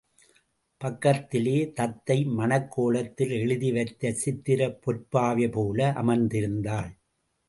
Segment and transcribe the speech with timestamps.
[0.81, 6.91] பக்கத்திலே தத்தை மனக்கோலத்தில் எழுதி வைத்த சித்திரப் பொற்பாவைபோல அமர்ந்திருந்தாள்.